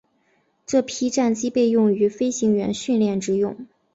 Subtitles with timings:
[0.65, 3.67] 这批战机被用于飞行员训练之用。